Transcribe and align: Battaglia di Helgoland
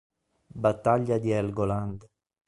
Battaglia 0.57 1.19
di 1.19 1.29
Helgoland 1.29 2.09